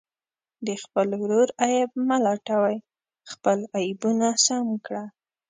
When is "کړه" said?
4.85-5.03